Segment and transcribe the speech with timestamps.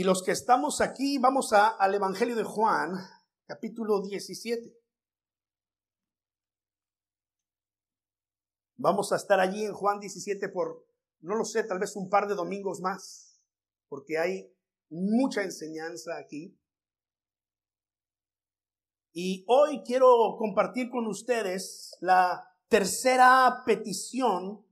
[0.00, 2.94] Y los que estamos aquí, vamos a, al Evangelio de Juan,
[3.44, 4.74] capítulo 17.
[8.78, 10.86] Vamos a estar allí en Juan 17 por,
[11.20, 13.42] no lo sé, tal vez un par de domingos más,
[13.90, 14.50] porque hay
[14.88, 16.58] mucha enseñanza aquí.
[19.12, 24.64] Y hoy quiero compartir con ustedes la tercera petición,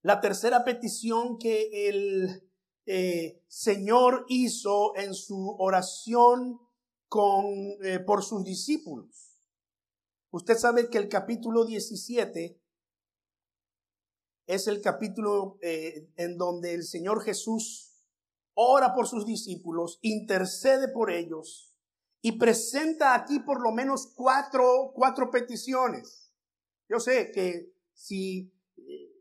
[0.00, 2.47] la tercera petición que el
[2.90, 6.58] eh, Señor hizo en su oración
[7.06, 7.44] con,
[7.82, 9.36] eh, por sus discípulos.
[10.30, 12.58] Usted sabe que el capítulo 17
[14.46, 17.92] es el capítulo eh, en donde el Señor Jesús
[18.54, 21.76] ora por sus discípulos, intercede por ellos
[22.22, 26.32] y presenta aquí por lo menos cuatro, cuatro peticiones.
[26.88, 28.50] Yo sé que si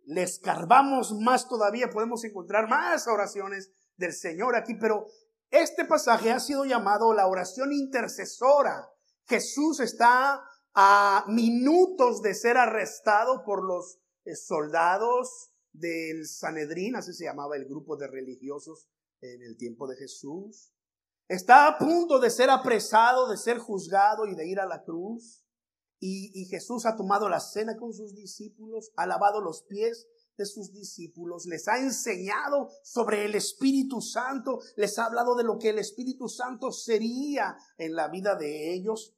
[0.07, 5.07] le escarbamos más todavía podemos encontrar más oraciones del Señor aquí, pero
[5.49, 8.89] este pasaje ha sido llamado la oración intercesora.
[9.25, 10.41] Jesús está
[10.73, 17.65] a minutos de ser arrestado por los eh, soldados del Sanedrín, así se llamaba el
[17.65, 18.87] grupo de religiosos
[19.19, 20.73] en el tiempo de Jesús.
[21.27, 25.43] Está a punto de ser apresado, de ser juzgado y de ir a la cruz.
[25.99, 30.71] Y, Jesús ha tomado la cena con sus discípulos, ha lavado los pies de sus
[30.71, 35.79] discípulos, les ha enseñado sobre el Espíritu Santo, les ha hablado de lo que el
[35.79, 39.15] Espíritu Santo sería en la vida de ellos.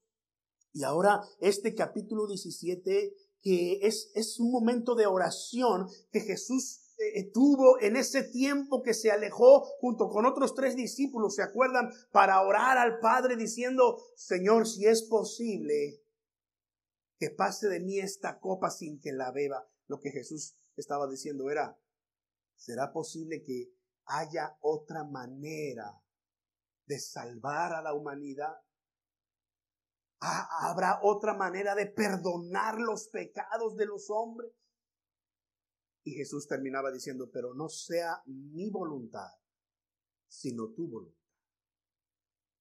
[0.71, 7.31] Y ahora este capítulo 17, que es, es un momento de oración que Jesús eh,
[7.33, 11.89] tuvo en ese tiempo que se alejó junto con otros tres discípulos, ¿se acuerdan?
[12.11, 16.01] Para orar al Padre diciendo, Señor, si es posible,
[17.19, 19.69] que pase de mí esta copa sin que la beba.
[19.87, 21.77] Lo que Jesús estaba diciendo era,
[22.55, 23.73] ¿será posible que
[24.05, 26.01] haya otra manera
[26.85, 28.55] de salvar a la humanidad?
[30.21, 34.51] ¿Habrá otra manera de perdonar los pecados de los hombres?
[36.03, 39.29] Y Jesús terminaba diciendo, pero no sea mi voluntad,
[40.27, 41.19] sino tu voluntad.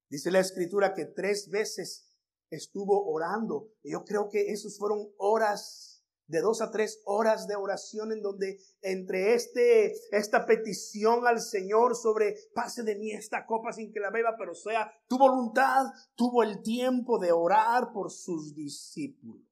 [0.09, 2.08] Dice la escritura que tres veces
[2.51, 3.69] estuvo orando.
[3.83, 5.99] Yo creo que esos fueron horas
[6.29, 11.97] de dos a tres horas de oración en donde entre este, esta petición al Señor
[11.97, 16.43] sobre pase de mí esta copa sin que la beba, pero sea tu voluntad, tuvo
[16.43, 19.43] el tiempo de orar por sus discípulos.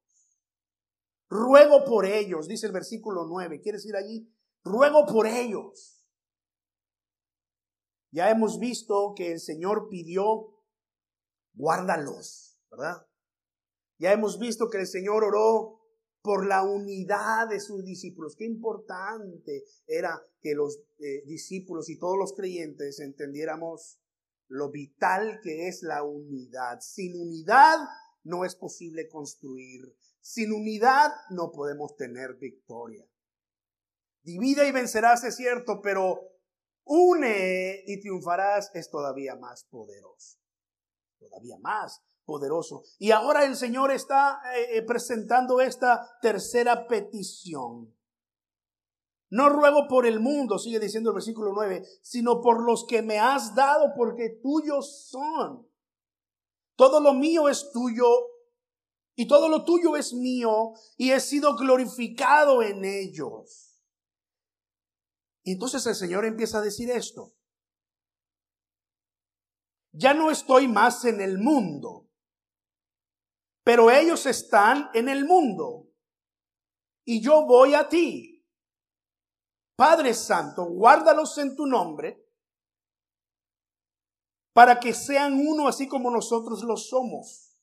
[1.29, 3.59] Ruego por ellos, dice el versículo 9.
[3.59, 4.31] ¿Quieres ir allí?
[4.63, 6.05] Ruego por ellos.
[8.11, 10.53] Ya hemos visto que el Señor pidió,
[11.53, 13.07] guárdalos, ¿verdad?
[13.99, 15.81] Ya hemos visto que el Señor oró
[16.21, 18.35] por la unidad de sus discípulos.
[18.35, 23.99] Qué importante era que los eh, discípulos y todos los creyentes entendiéramos
[24.49, 26.79] lo vital que es la unidad.
[26.81, 27.79] Sin unidad
[28.23, 29.95] no es posible construir
[30.27, 33.07] sin unidad no podemos tener victoria.
[34.23, 36.19] Divide y vencerás, es cierto, pero
[36.83, 40.37] une y triunfarás es todavía más poderoso.
[41.17, 42.83] Todavía más poderoso.
[42.99, 47.95] Y ahora el Señor está eh, eh, presentando esta tercera petición.
[49.29, 53.17] No ruego por el mundo, sigue diciendo el versículo 9, sino por los que me
[53.17, 55.67] has dado, porque tuyos son.
[56.75, 58.05] Todo lo mío es tuyo
[59.15, 63.81] y todo lo tuyo es mío y he sido glorificado en ellos.
[65.43, 67.33] Y entonces el Señor empieza a decir esto.
[69.91, 72.06] Ya no estoy más en el mundo,
[73.67, 75.89] pero ellos están en el mundo
[77.03, 78.47] y yo voy a ti.
[79.75, 82.25] Padre Santo, guárdalos en tu nombre
[84.53, 87.59] para que sean uno así como nosotros lo somos.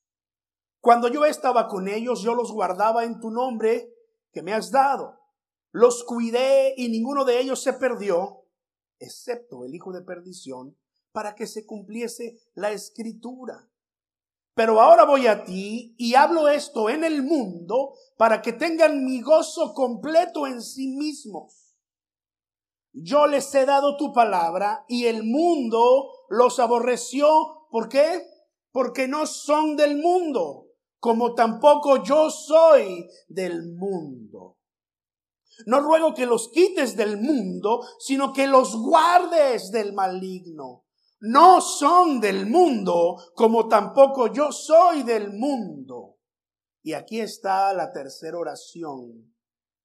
[0.79, 3.91] Cuando yo estaba con ellos, yo los guardaba en tu nombre
[4.31, 5.19] que me has dado.
[5.73, 8.45] Los cuidé y ninguno de ellos se perdió,
[8.99, 10.77] excepto el hijo de perdición,
[11.13, 13.71] para que se cumpliese la escritura.
[14.55, 19.21] Pero ahora voy a ti y hablo esto en el mundo para que tengan mi
[19.21, 21.77] gozo completo en sí mismos.
[22.93, 27.67] Yo les he dado tu palabra y el mundo los aborreció.
[27.71, 28.25] ¿Por qué?
[28.71, 30.69] Porque no son del mundo,
[31.01, 34.59] como tampoco yo soy del mundo.
[35.67, 40.84] No ruego que los quites del mundo, sino que los guardes del maligno.
[41.27, 46.19] No son del mundo, como tampoco yo soy del mundo.
[46.83, 49.35] Y aquí está la tercera oración,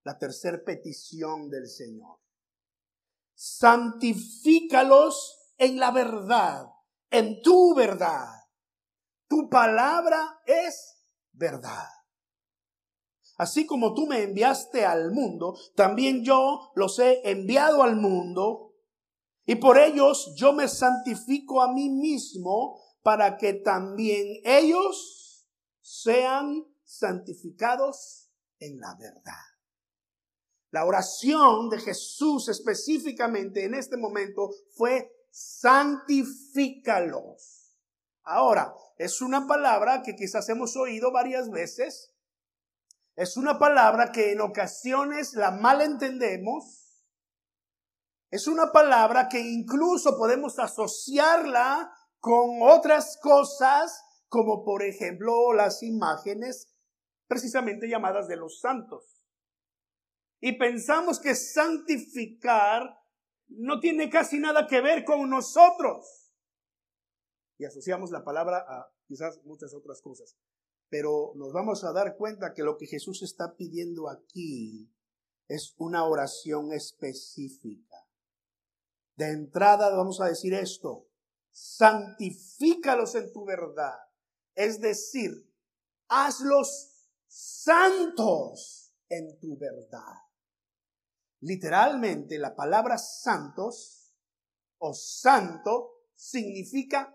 [0.03, 2.19] la tercera petición del Señor.
[3.35, 6.65] Santifícalos en la verdad,
[7.09, 8.33] en tu verdad.
[9.29, 11.87] Tu palabra es verdad.
[13.37, 18.68] Así como tú me enviaste al mundo, también yo los he enviado al mundo.
[19.49, 25.49] Y por ellos yo me santifico a mí mismo para que también ellos
[25.81, 28.29] sean santificados
[28.59, 29.33] en la verdad.
[30.69, 37.75] La oración de Jesús específicamente en este momento fue santifícalos.
[38.21, 42.13] Ahora, es una palabra que quizás hemos oído varias veces,
[43.15, 46.78] es una palabra que en ocasiones la malentendemos.
[48.29, 56.75] Es una palabra que incluso podemos asociarla con otras cosas, como por ejemplo las imágenes
[57.27, 59.25] precisamente llamadas de los santos.
[60.41, 62.99] Y pensamos que santificar
[63.47, 66.31] no tiene casi nada que ver con nosotros.
[67.57, 70.37] Y asociamos la palabra a quizás muchas otras cosas.
[70.87, 74.89] Pero nos vamos a dar cuenta que lo que Jesús está pidiendo aquí
[75.47, 77.88] es una oración específica.
[79.19, 81.09] De entrada vamos a decir esto,
[81.51, 83.99] santifícalos en tu verdad.
[84.55, 85.29] Es decir,
[86.07, 90.13] hazlos santos en tu verdad.
[91.41, 94.13] Literalmente la palabra santos
[94.77, 97.13] o santo significa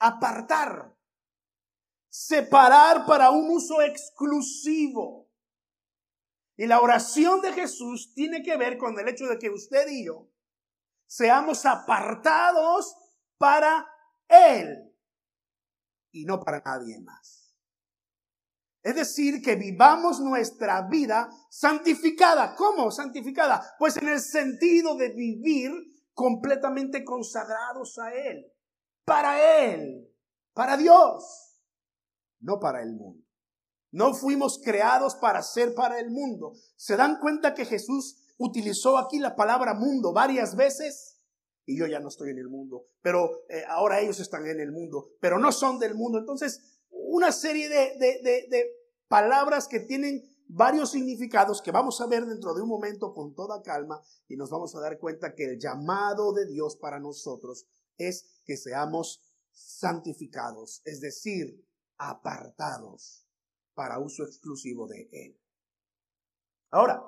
[0.00, 0.94] apartar
[2.10, 5.32] separar para un uso exclusivo.
[6.58, 10.04] Y la oración de Jesús tiene que ver con el hecho de que usted y
[10.04, 10.33] yo
[11.16, 12.94] seamos apartados
[13.38, 13.86] para
[14.28, 14.92] Él
[16.12, 17.54] y no para nadie más.
[18.82, 22.54] Es decir, que vivamos nuestra vida santificada.
[22.54, 23.74] ¿Cómo santificada?
[23.78, 25.72] Pues en el sentido de vivir
[26.12, 28.52] completamente consagrados a Él,
[29.04, 30.12] para Él,
[30.52, 31.44] para Dios
[32.40, 33.24] no para el mundo.
[33.90, 36.52] No fuimos creados para ser para el mundo.
[36.76, 41.20] ¿Se dan cuenta que Jesús utilizó aquí la palabra mundo varias veces?
[41.66, 44.70] Y yo ya no estoy en el mundo, pero eh, ahora ellos están en el
[44.70, 46.18] mundo, pero no son del mundo.
[46.18, 48.70] Entonces, una serie de, de, de
[49.08, 53.62] palabras que tienen varios significados que vamos a ver dentro de un momento con toda
[53.62, 57.66] calma y nos vamos a dar cuenta que el llamado de Dios para nosotros
[57.96, 59.22] es que seamos
[59.52, 61.64] santificados, es decir,
[61.96, 63.26] apartados
[63.74, 65.40] para uso exclusivo de Él.
[66.70, 67.02] Ahora,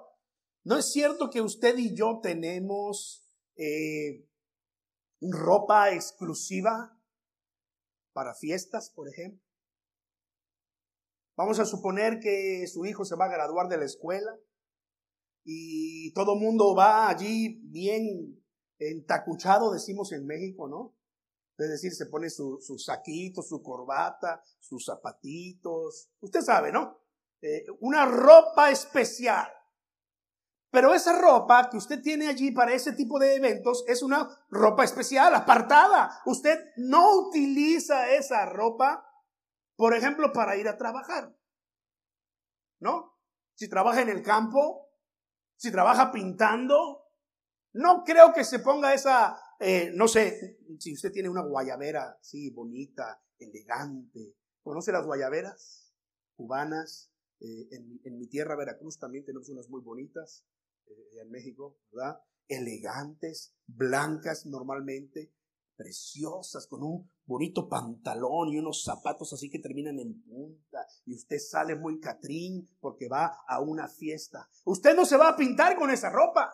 [0.67, 3.25] ¿no es cierto que usted y yo tenemos
[3.55, 4.29] eh,
[5.21, 7.01] ropa exclusiva
[8.13, 9.41] para fiestas, por ejemplo?
[11.37, 14.37] Vamos a suponer que su hijo se va a graduar de la escuela
[15.45, 18.45] y todo mundo va allí bien
[18.81, 20.97] entacuchado, decimos en México, ¿no?
[21.59, 26.11] Es decir, se pone su, su saquito, su corbata, sus zapatitos.
[26.21, 26.99] Usted sabe, ¿no?
[27.41, 29.47] Eh, una ropa especial.
[30.71, 34.85] Pero esa ropa que usted tiene allí para ese tipo de eventos es una ropa
[34.85, 36.21] especial, apartada.
[36.27, 39.09] Usted no utiliza esa ropa,
[39.77, 41.35] por ejemplo, para ir a trabajar.
[42.81, 43.17] ¿No?
[43.55, 44.91] Si trabaja en el campo,
[45.57, 47.07] si trabaja pintando,
[47.73, 52.51] no creo que se ponga esa eh, no sé, si usted tiene una guayabera, sí,
[52.51, 54.35] bonita, elegante.
[54.63, 55.95] ¿Conoce las guayaberas
[56.35, 57.11] cubanas?
[57.41, 60.45] Eh, en, mi tierra, Veracruz, también tenemos unas muy bonitas,
[60.89, 62.21] eh, en México, ¿verdad?
[62.49, 65.33] Elegantes, blancas normalmente,
[65.77, 70.87] preciosas, con un bonito pantalón y unos zapatos así que terminan en punta.
[71.05, 74.49] Y usted sale muy catrín porque va a una fiesta.
[74.65, 76.53] Usted no se va a pintar con esa ropa.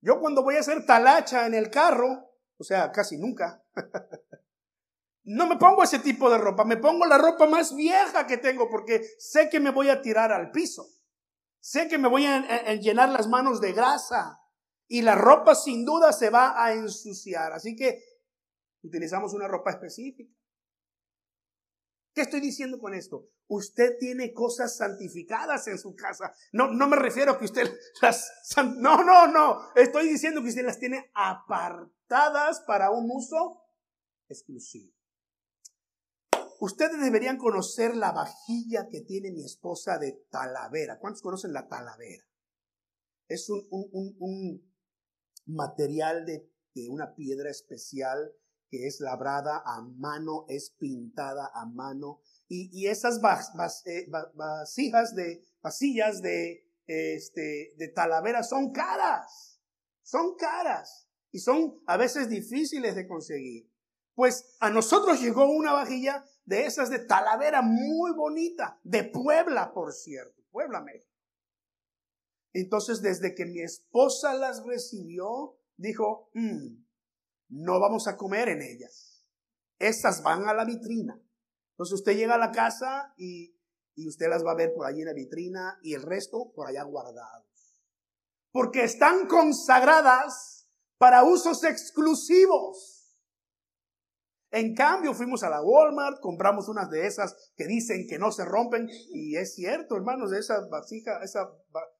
[0.00, 3.64] Yo cuando voy a hacer talacha en el carro, o sea, casi nunca,
[5.24, 8.68] no me pongo ese tipo de ropa, me pongo la ropa más vieja que tengo
[8.68, 10.86] porque sé que me voy a tirar al piso,
[11.64, 14.38] sé que me voy a, llenar las manos de grasa
[14.86, 18.02] y la ropa sin duda se va a ensuciar, así que
[18.82, 20.30] utilizamos una ropa específica.
[22.12, 23.30] ¿Qué estoy diciendo con esto?
[23.48, 26.34] Usted tiene cosas santificadas en su casa.
[26.52, 27.66] No, no me refiero a que usted
[28.02, 28.30] las...
[28.76, 29.74] No, no, no.
[29.74, 33.62] Estoy diciendo que usted las tiene apartadas para un uso
[34.28, 34.93] exclusivo.
[36.60, 40.98] Ustedes deberían conocer la vajilla que tiene mi esposa de talavera.
[40.98, 42.24] ¿Cuántos conocen la talavera?
[43.28, 44.72] Es un,
[45.46, 46.48] material de,
[46.88, 48.32] una piedra especial
[48.70, 52.20] que es labrada a mano, es pintada a mano.
[52.48, 53.20] Y, esas
[53.86, 59.60] eh, vasijas de, vasillas de, este, de talavera son caras,
[60.02, 61.08] son caras.
[61.30, 63.68] y son a veces difíciles de conseguir.
[64.14, 69.92] Pues a nosotros llegó una vajilla de esas de Talavera muy bonita, de Puebla, por
[69.92, 71.10] cierto, Puebla, México.
[72.52, 76.84] Entonces, desde que mi esposa las recibió, dijo, mm,
[77.48, 79.28] no vamos a comer en ellas.
[79.78, 81.20] Estas van a la vitrina.
[81.72, 83.58] Entonces usted llega a la casa y,
[83.96, 86.68] y usted las va a ver por allí en la vitrina y el resto por
[86.68, 87.76] allá guardados.
[88.52, 92.93] Porque están consagradas para usos exclusivos.
[94.54, 98.44] En cambio, fuimos a la Walmart, compramos unas de esas que dicen que no se
[98.44, 98.88] rompen.
[99.12, 101.50] Y es cierto, hermanos, esa vasija, esa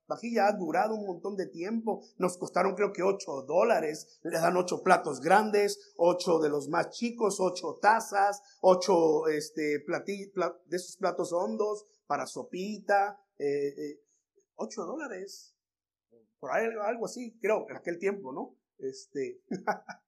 [0.06, 2.04] vajilla ha durado un montón de tiempo.
[2.16, 4.20] Nos costaron creo que 8 dólares.
[4.22, 10.76] Le dan 8 platos grandes, 8 de los más chicos, 8 tazas, 8 este, de
[10.76, 13.18] esos platos hondos para sopita.
[13.36, 14.00] Eh, eh,
[14.54, 15.56] 8 dólares.
[16.38, 18.54] Por algo así, creo, en aquel tiempo, ¿no?
[18.78, 19.42] Este.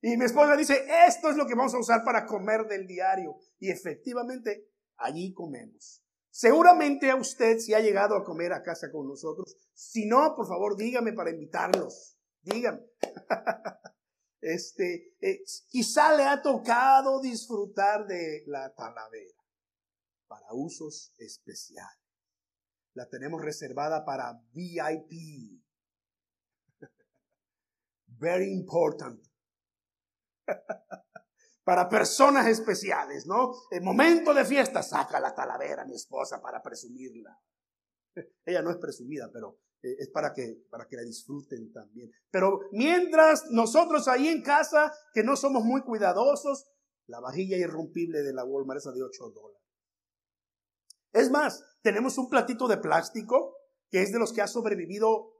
[0.00, 3.36] Y mi esposa dice, esto es lo que vamos a usar para comer del diario.
[3.58, 6.02] Y efectivamente, allí comemos.
[6.30, 9.56] Seguramente a usted si ha llegado a comer a casa con nosotros.
[9.72, 12.18] Si no, por favor, dígame para invitarlos.
[12.42, 12.80] Dígame.
[14.38, 19.42] Este, eh, quizá le ha tocado disfrutar de la talavera
[20.28, 21.98] para usos especiales.
[22.94, 25.60] La tenemos reservada para VIP.
[28.06, 29.26] Very important.
[31.64, 33.52] Para personas especiales, ¿no?
[33.70, 37.40] En momento de fiesta, saca la talavera mi esposa para presumirla.
[38.44, 42.10] Ella no es presumida, pero eh, es para que, para que la disfruten también.
[42.30, 46.70] Pero mientras nosotros ahí en casa, que no somos muy cuidadosos,
[47.08, 49.62] la vajilla irrompible de la Walmart es de 8 dólares.
[51.12, 53.56] Es más, tenemos un platito de plástico
[53.90, 55.32] que es de los que ha sobrevivido,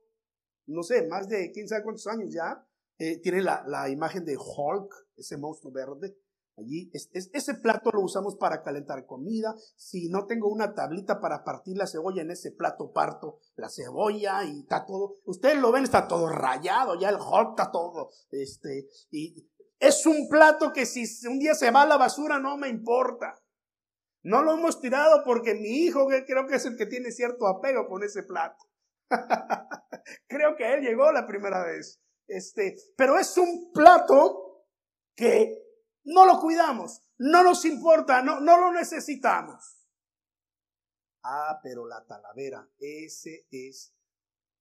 [0.67, 2.67] no sé, más de quién sabe cuántos años ya,
[2.99, 6.17] eh, tiene la, imagen de Hulk, ese monstruo verde.
[6.59, 9.55] Allí, es, ese plato lo usamos para calentar comida.
[9.77, 14.43] Si no tengo una tablita para partir la cebolla, en ese plato parto la cebolla
[14.45, 15.17] y está todo.
[15.27, 18.11] Ustedes lo ven, está todo rayado, ya el Hulk está todo.
[18.31, 19.47] Este, y
[19.79, 23.39] es un plato que si un día se va a la basura, no me importa.
[24.23, 27.47] No lo hemos tirado porque mi hijo, que creo que es el que tiene cierto
[27.47, 28.65] apego con ese plato.
[30.27, 32.01] creo que él llegó la primera vez.
[32.27, 34.67] Este, pero es un plato
[35.15, 35.63] que
[36.05, 39.89] no lo cuidamos, no nos importa, no, no lo necesitamos.
[41.23, 43.93] Ah, pero la talavera, ese es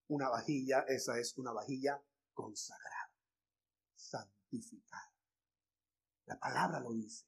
[0.07, 2.01] una vajilla, esa es una vajilla
[2.33, 3.13] consagrada,
[3.95, 5.13] santificada.
[6.25, 7.27] La palabra lo dice.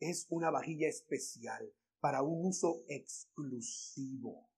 [0.00, 4.50] Es una vajilla especial para un uso exclusivo.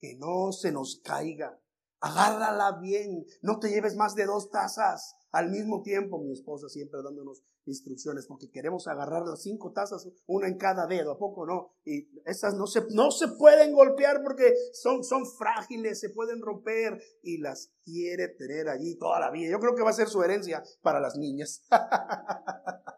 [0.00, 1.60] Que no se nos caiga,
[2.00, 3.24] Agárrala bien.
[3.42, 6.18] No te lleves más de dos tazas al mismo tiempo.
[6.18, 11.12] Mi esposa siempre dándonos instrucciones porque queremos agarrar las cinco tazas, una en cada dedo.
[11.12, 11.74] ¿A poco no?
[11.84, 17.00] Y esas no se, no se pueden golpear porque son, son frágiles, se pueden romper
[17.22, 19.50] y las quiere tener allí toda la vida.
[19.50, 21.64] Yo creo que va a ser su herencia para las niñas.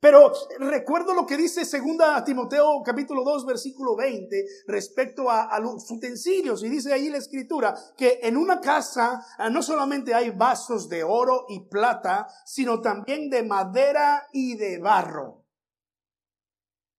[0.00, 6.64] Pero recuerdo lo que dice segunda Timoteo capítulo 2 versículo 20 respecto a, los utensilios
[6.64, 11.04] y dice ahí la escritura que en una casa ah, no solamente hay vasos de
[11.04, 15.44] oro y plata, sino también de madera y de barro.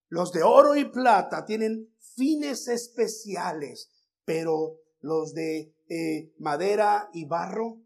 [0.08, 3.89] Los de oro y plata tienen fines especiales,
[4.25, 7.81] pero los de eh, madera y barro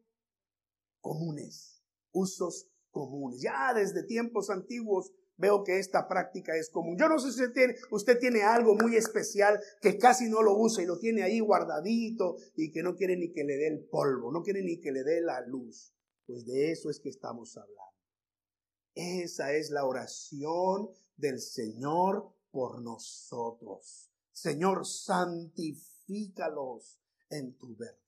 [0.99, 1.81] comunes,
[2.11, 3.41] usos comunes.
[3.41, 6.95] Ya desde tiempos antiguos veo que esta práctica es común.
[6.97, 10.57] Yo no sé si usted tiene, usted tiene algo muy especial que casi no lo
[10.57, 13.83] usa y lo tiene ahí guardadito y que no quiere ni que le dé el
[13.89, 15.93] polvo, no quiere ni que le dé la luz.
[16.25, 17.83] Pues de eso es que estamos hablando.
[18.93, 24.09] Esa es la oración del Señor por nosotros.
[24.31, 27.99] Señor, santifícalos en tu verdad.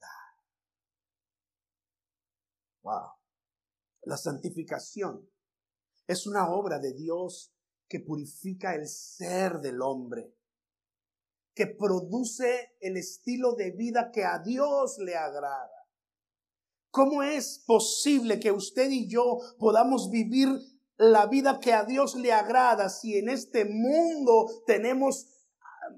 [2.83, 3.26] Wow.
[4.07, 5.29] La santificación
[6.07, 7.53] es una obra de Dios
[7.89, 10.33] que purifica el ser del hombre,
[11.53, 15.89] que produce el estilo de vida que a Dios le agrada.
[16.89, 20.47] ¿Cómo es posible que usted y yo podamos vivir
[20.95, 25.36] la vida que a Dios le agrada si en este mundo tenemos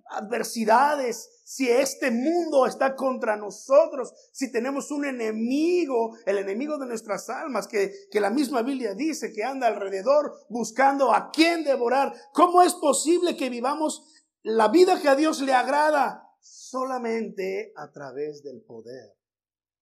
[0.09, 7.29] adversidades, si este mundo está contra nosotros, si tenemos un enemigo, el enemigo de nuestras
[7.29, 12.61] almas, que, que la misma Biblia dice que anda alrededor buscando a quién devorar, ¿cómo
[12.61, 14.03] es posible que vivamos
[14.43, 16.25] la vida que a Dios le agrada?
[16.41, 19.17] Solamente a través del poder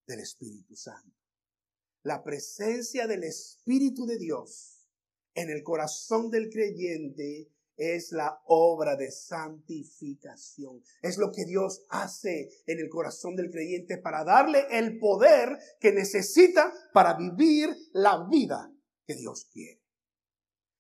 [0.08, 1.16] del Espíritu Santo.
[2.04, 4.88] la presencia del Espíritu de Dios
[5.34, 10.81] en el corazón del creyente es la obra de santificación.
[11.01, 15.93] Es lo que Dios hace en el corazón del creyente para darle el poder que
[15.93, 18.72] necesita para vivir la vida
[19.05, 19.81] que Dios quiere.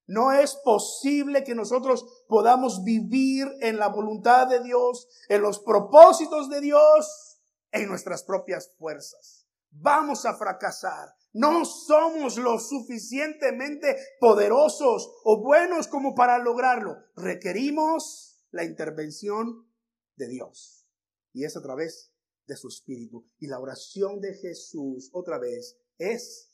[0.07, 6.49] No es posible que nosotros podamos vivir en la voluntad de Dios, en los propósitos
[6.49, 9.45] de Dios, en nuestras propias fuerzas.
[9.69, 11.16] Vamos a fracasar.
[11.37, 16.97] No somos lo suficientemente poderosos o buenos como para lograrlo.
[17.15, 19.69] Requerimos la intervención
[20.15, 20.87] de Dios.
[21.33, 22.11] Y es a través
[22.45, 23.29] de su Espíritu.
[23.39, 26.51] Y la oración de Jesús, otra vez, es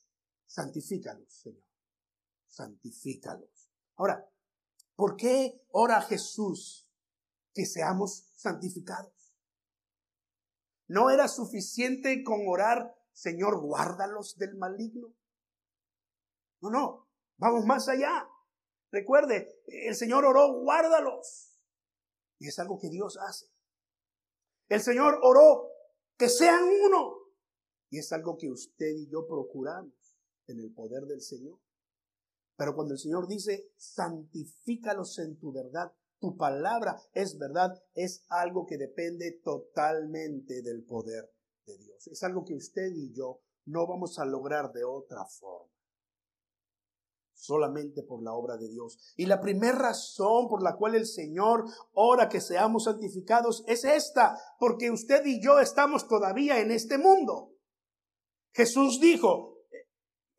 [0.48, 1.64] santifícalos, Señor
[2.54, 3.72] santifícalos.
[3.96, 4.30] Ahora,
[4.96, 6.88] ¿por qué ora Jesús
[7.54, 9.36] que seamos santificados?
[10.88, 15.14] ¿No era suficiente con orar, Señor, guárdalos del maligno?
[16.62, 18.28] No, no, vamos más allá.
[18.92, 21.60] Recuerde, el Señor oró, guárdalos.
[22.40, 23.48] Y es algo que Dios hace.
[24.68, 25.70] El Señor oró,
[26.18, 27.18] que sean uno.
[27.90, 30.18] Y es algo que usted y yo procuramos
[30.48, 31.60] en el poder del Señor.
[32.56, 38.66] Pero cuando el Señor dice, santifícalos en tu verdad, tu palabra es verdad, es algo
[38.66, 41.32] que depende totalmente del poder
[41.66, 42.08] de Dios.
[42.08, 45.72] Es algo que usted y yo no vamos a lograr de otra forma.
[47.34, 48.98] Solamente por la obra de Dios.
[49.18, 54.38] Y la primera razón por la cual el Señor ora que seamos santificados es esta,
[54.60, 57.54] porque usted y yo estamos todavía en este mundo.
[58.54, 59.58] Jesús dijo,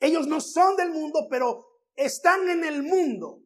[0.01, 3.43] ellos no son del mundo, pero están en el mundo.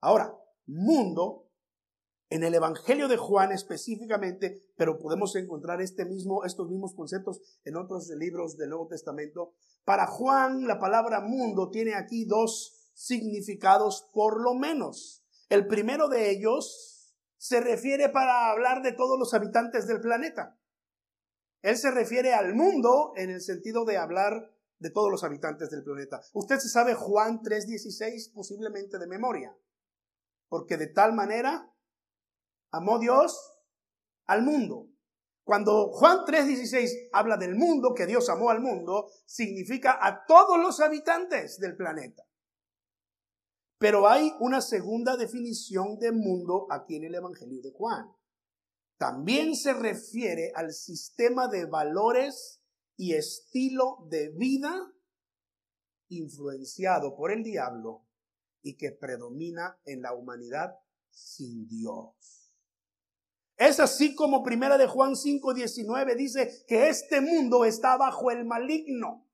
[0.00, 0.34] Ahora,
[0.66, 1.49] mundo,
[2.30, 7.76] en el Evangelio de Juan específicamente, pero podemos encontrar este mismo, estos mismos conceptos en
[7.76, 9.52] otros libros del Nuevo Testamento.
[9.84, 15.24] Para Juan, la palabra mundo tiene aquí dos significados por lo menos.
[15.48, 20.56] El primero de ellos se refiere para hablar de todos los habitantes del planeta.
[21.62, 25.82] Él se refiere al mundo en el sentido de hablar de todos los habitantes del
[25.82, 26.22] planeta.
[26.32, 29.56] Usted se sabe Juan 3:16 posiblemente de memoria,
[30.48, 31.69] porque de tal manera
[32.72, 33.52] amó Dios
[34.26, 34.88] al mundo.
[35.44, 40.80] Cuando Juan 3:16 habla del mundo, que Dios amó al mundo, significa a todos los
[40.80, 42.24] habitantes del planeta.
[43.78, 48.14] Pero hay una segunda definición de mundo aquí en el Evangelio de Juan.
[48.98, 52.62] También se refiere al sistema de valores
[52.96, 54.92] y estilo de vida
[56.08, 58.06] influenciado por el diablo
[58.62, 60.78] y que predomina en la humanidad
[61.08, 62.39] sin Dios.
[63.60, 69.28] Es así como Primera de Juan 5:19 dice que este mundo está bajo el maligno.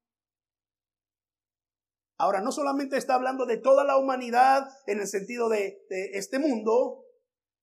[2.19, 5.79] Ahora, no solamente está hablando de toda la humanidad en el sentido de,
[6.13, 7.05] este mundo,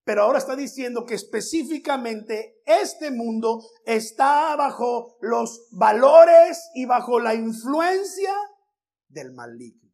[0.06, 7.34] pero ahora está diciendo que específicamente este mundo está bajo los valores y bajo la
[7.34, 8.34] influencia
[9.10, 9.92] del maligno.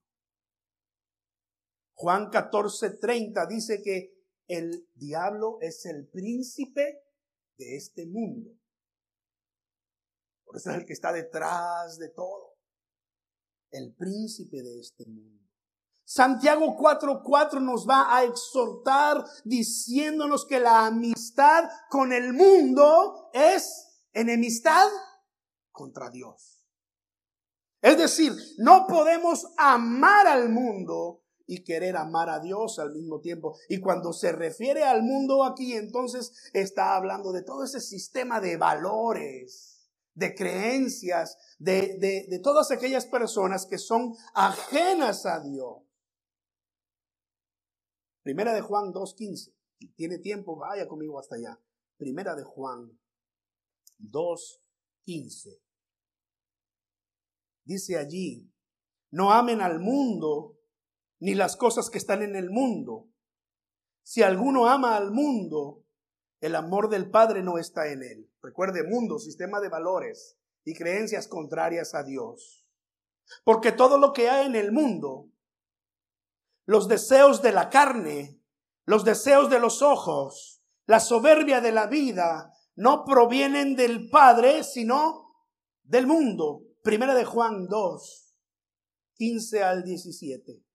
[1.95, 4.18] Juan 14:30 dice que
[4.49, 7.03] el diablo es el príncipe
[7.57, 8.49] de este mundo.
[10.43, 12.57] Por eso es el que está detrás de todo.
[13.69, 15.47] El príncipe de este mundo.
[16.03, 24.87] Santiago 4:4 nos va a exhortar diciéndonos que la amistad con el mundo es enemistad
[25.71, 26.65] contra Dios.
[27.81, 33.57] Es decir, no podemos amar al mundo y querer amar a Dios al mismo tiempo.
[33.69, 38.55] Y cuando se refiere al mundo aquí, entonces está hablando de todo ese sistema de
[38.55, 45.77] valores, de creencias, de, de, todas aquellas personas que son ajenas a Dios.
[48.21, 49.51] Primera de Juan 2.15.
[49.79, 51.59] Si tiene tiempo, vaya conmigo hasta allá.
[51.97, 52.95] Primera de Juan
[53.97, 55.59] 2.15.
[57.63, 58.53] Dice allí,
[59.09, 60.58] no amen al mundo
[61.19, 63.09] ni las cosas que están en el mundo.
[64.03, 65.85] Si alguno ama al mundo,
[66.41, 68.31] el amor del Padre no está en él.
[68.41, 72.65] Recuerde, mundo, sistema de valores y creencias contrarias a Dios.
[73.43, 75.29] Porque todo lo que hay en el mundo,
[76.65, 78.41] los deseos de la carne,
[78.85, 85.35] los deseos de los ojos, la soberbia de la vida, no provienen del Padre, sino
[85.83, 86.63] del mundo.
[86.81, 88.35] Primera de Juan 2,
[89.15, 90.68] 15 al 17.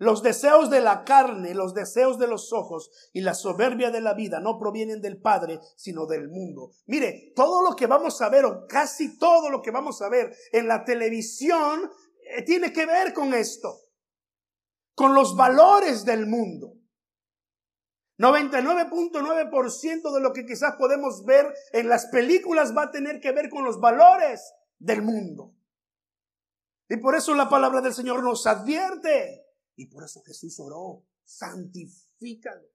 [0.00, 4.14] Los deseos de la carne, los deseos de los ojos y la soberbia de la
[4.14, 6.70] vida no provienen del Padre, sino del mundo.
[6.86, 10.34] Mire, todo lo que vamos a ver, o casi todo lo que vamos a ver
[10.52, 11.90] en la televisión,
[12.34, 13.78] eh, tiene que ver con esto,
[14.94, 16.78] con los valores del mundo.
[18.16, 23.50] 99.9% de lo que quizás podemos ver en las películas va a tener que ver
[23.50, 25.52] con los valores del mundo.
[26.88, 29.49] Y por eso la palabra del Señor nos advierte
[29.80, 32.68] y por eso Jesús oró, santifícalos,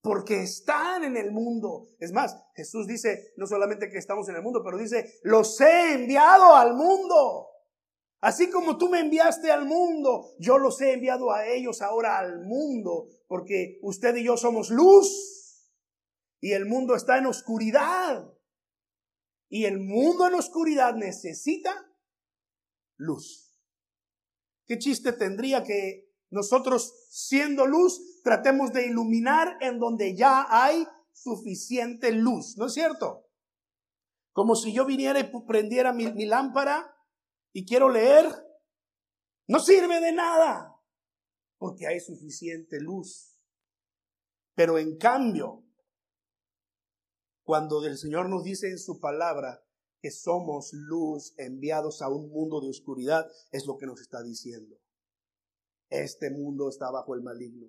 [0.00, 1.88] porque están en el mundo.
[1.98, 5.94] Es más, Jesús dice, no solamente que estamos en el mundo, pero dice, los he
[5.94, 7.48] enviado al mundo.
[8.20, 12.44] Así como tú me enviaste al mundo, yo los he enviado a ellos ahora al
[12.44, 15.72] mundo, porque usted y yo somos luz
[16.40, 18.32] y el mundo está en oscuridad.
[19.48, 21.74] Y el mundo en oscuridad necesita
[22.96, 23.60] luz.
[24.66, 32.10] ¿Qué chiste tendría que nosotros, siendo luz, tratemos de iluminar en donde ya hay suficiente
[32.10, 33.28] luz, ¿no es cierto?
[34.32, 36.92] Como si yo viniera y prendiera mi, mi lámpara
[37.52, 38.26] y quiero leer,
[39.46, 40.74] no sirve de nada,
[41.56, 43.40] porque hay suficiente luz.
[44.56, 45.64] Pero en cambio,
[47.44, 49.64] cuando el Señor nos dice en su palabra
[50.00, 54.80] que somos luz enviados a un mundo de oscuridad, es lo que nos está diciendo.
[55.94, 57.68] Este mundo está bajo el maligno.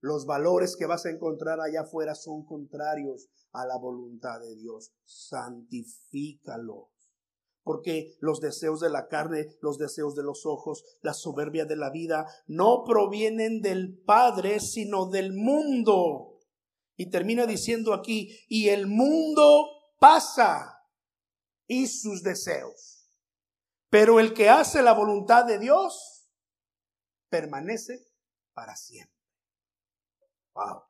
[0.00, 4.92] Los valores que vas a encontrar allá afuera son contrarios a la voluntad de Dios.
[5.04, 6.88] Santifícalos.
[7.62, 11.88] Porque los deseos de la carne, los deseos de los ojos, la soberbia de la
[11.88, 16.40] vida, no provienen del Padre, sino del mundo.
[16.96, 19.66] Y termina diciendo aquí, y el mundo
[19.98, 20.78] pasa
[21.66, 23.08] y sus deseos.
[23.88, 26.19] Pero el que hace la voluntad de Dios,
[27.30, 28.06] permanece
[28.52, 29.16] para siempre.
[30.54, 30.82] Wow.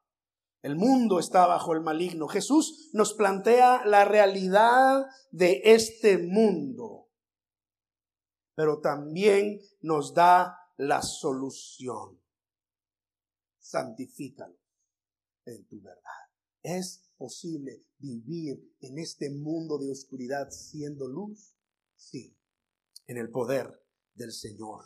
[0.63, 2.29] El mundo está bajo el maligno.
[2.29, 7.09] Jesús nos plantea la realidad de este mundo,
[8.55, 12.21] pero también nos da la solución.
[13.59, 14.59] Santifícalo
[15.47, 16.03] en tu verdad.
[16.63, 21.55] ¿Es posible vivir en este mundo de oscuridad siendo luz?
[21.97, 22.37] Sí,
[23.07, 23.83] en el poder
[24.15, 24.85] del Señor.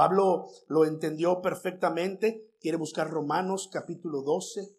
[0.00, 2.54] Pablo lo entendió perfectamente.
[2.58, 4.74] Quiere buscar Romanos capítulo 12.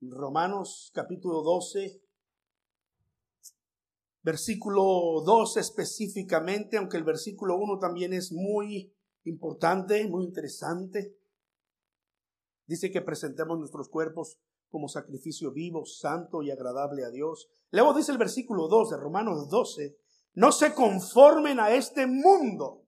[0.00, 2.00] Romanos capítulo 12,
[4.22, 11.18] versículo 2 específicamente, aunque el versículo 1 también es muy importante, muy interesante.
[12.64, 17.48] Dice que presentemos nuestros cuerpos como sacrificio vivo, santo y agradable a Dios.
[17.72, 19.98] Luego dice el versículo 2 de Romanos 12,
[20.34, 22.86] no se conformen a este mundo,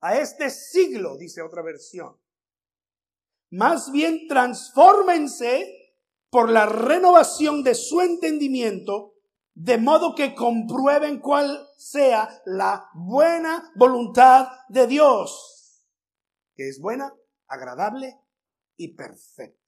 [0.00, 2.16] a este siglo, dice otra versión.
[3.50, 5.94] Más bien transfórmense
[6.30, 9.14] por la renovación de su entendimiento,
[9.54, 15.84] de modo que comprueben cuál sea la buena voluntad de Dios,
[16.54, 17.12] que es buena,
[17.46, 18.20] agradable
[18.76, 19.58] y perfecta.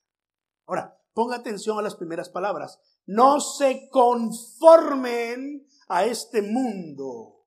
[0.66, 2.78] Ahora, ponga atención a las primeras palabras.
[3.06, 7.44] No se conformen a este mundo.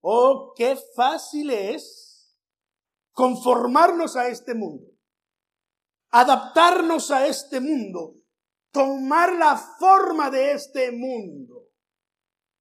[0.00, 2.38] Oh, qué fácil es
[3.12, 4.86] conformarnos a este mundo,
[6.10, 8.14] adaptarnos a este mundo,
[8.70, 11.70] tomar la forma de este mundo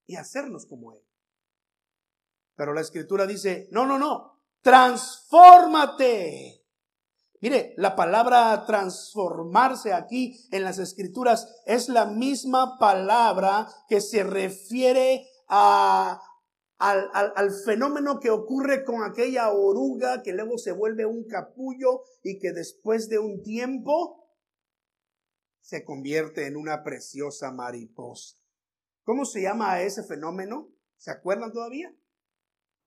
[0.08, 1.06] y hacernos como Él.
[2.56, 6.66] Pero la escritura dice, no, no, no, transfórmate
[7.40, 15.28] Mire, la palabra transformarse aquí en las escrituras es la misma palabra que se refiere
[15.48, 16.20] a,
[16.80, 22.40] al, al, fenómeno que ocurre con aquella oruga que luego se vuelve un capullo y
[22.40, 24.28] que después de un tiempo
[25.62, 28.38] se convierte en una preciosa mariposa.
[29.04, 30.70] ¿Cómo se llama ese fenómeno?
[30.98, 31.94] ¿Se acuerdan todavía?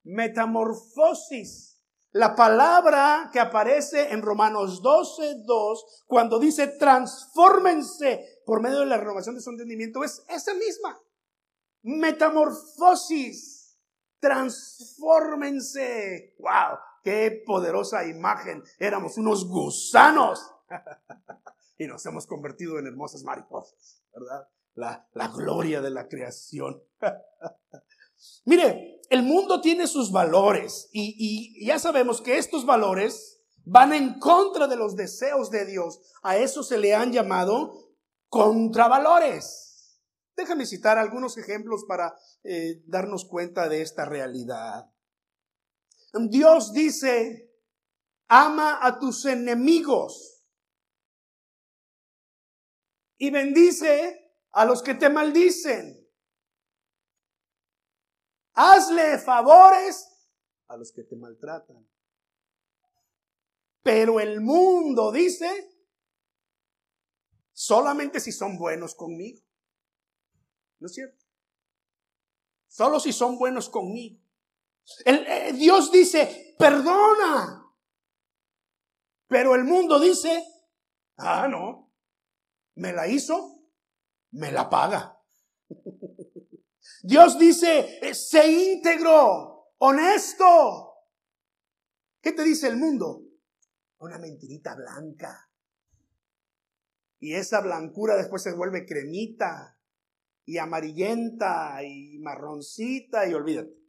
[0.03, 1.70] Metamorfosis.
[2.13, 8.97] La palabra que aparece en Romanos 12, 2, cuando dice transfórmense por medio de la
[8.97, 11.01] renovación de su entendimiento, es esa misma.
[11.83, 13.79] Metamorfosis.
[14.19, 16.35] Transfórmense.
[16.41, 16.79] ¡Wow!
[17.05, 18.65] ¡Qué poderosa imagen!
[18.81, 20.53] Éramos unos gusanos.
[21.79, 24.49] y nos hemos convertido en hermosas mariposas, ¿verdad?
[24.75, 26.83] La, la gloria de la creación.
[28.45, 34.67] Mire, el mundo tiene sus valores y, ya sabemos que estos valores van en contra
[34.67, 36.01] de los deseos de Dios.
[36.23, 37.95] A eso se le han llamado
[38.29, 39.99] contravalores.
[40.37, 44.91] Déjame citar algunos ejemplos para eh, darnos cuenta de esta realidad.
[46.13, 47.53] Dios dice,
[48.29, 50.45] ama a tus enemigos
[53.19, 56.00] y bendice a los que te maldicen.
[58.63, 60.07] Hazle favores
[60.69, 61.89] a los que te maltratan.
[63.83, 65.49] Pero el mundo dice,
[67.53, 69.41] solamente si son buenos conmigo.
[70.79, 71.25] ¿No es cierto?
[72.69, 74.21] Solo si son buenos conmigo.
[75.07, 77.67] El, eh, Dios dice, perdona.
[79.27, 80.45] Pero el mundo dice,
[81.17, 81.91] ah, no,
[82.75, 83.63] me la hizo,
[84.33, 85.20] me la paga.
[87.03, 90.95] Dios dice, eh, sé íntegro, honesto.
[92.21, 93.23] ¿Qué te dice el mundo?
[93.99, 95.51] Una mentirita blanca.
[97.19, 99.79] Y esa blancura después se vuelve cremita
[100.45, 103.81] y amarillenta y marroncita y olvídate.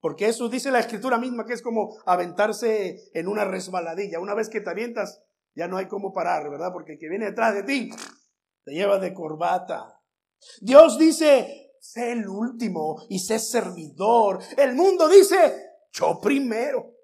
[0.00, 4.20] Porque eso dice la escritura misma que es como aventarse en una resbaladilla.
[4.20, 5.22] Una vez que te avientas,
[5.54, 6.70] ya no hay cómo parar, ¿verdad?
[6.72, 7.90] Porque el que viene detrás de ti
[8.64, 10.00] te lleva de corbata.
[10.60, 14.40] Dios dice, sé el último y sé servidor.
[14.56, 16.94] El mundo dice, yo primero.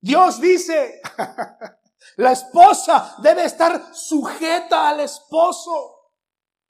[0.00, 1.00] Dios dice,
[2.16, 6.10] la esposa debe estar sujeta al esposo.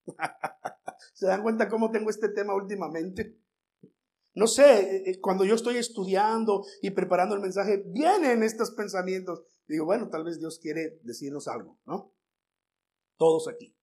[1.14, 3.38] ¿Se dan cuenta cómo tengo este tema últimamente?
[4.34, 9.42] No sé, eh, eh, cuando yo estoy estudiando y preparando el mensaje, vienen estos pensamientos.
[9.66, 12.12] Digo, bueno, tal vez Dios quiere decirnos algo, ¿no?
[13.16, 13.74] Todos aquí.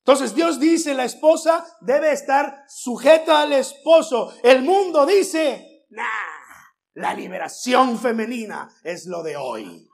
[0.00, 4.32] Entonces Dios dice, la esposa debe estar sujeta al esposo.
[4.42, 6.04] El mundo dice, nah,
[6.94, 9.86] la liberación femenina es lo de hoy.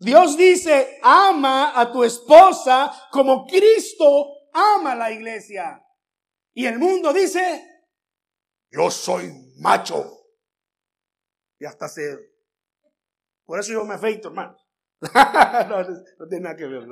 [0.00, 5.84] Dios dice, ama a tu esposa como Cristo ama a la iglesia.
[6.52, 7.64] Y el mundo dice,
[8.70, 10.26] yo soy macho.
[11.58, 12.16] Y hasta se...
[13.44, 14.56] Por eso yo me afeito, hermano.
[16.18, 16.86] no, tiene nada que ver.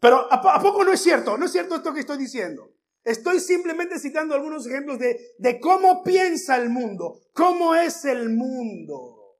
[0.00, 1.36] Pero ¿a, poco no es cierto?
[1.38, 2.74] No es cierto esto que estoy diciendo.
[3.04, 9.38] Estoy simplemente citando algunos ejemplos de, de cómo piensa el mundo, cómo es el mundo.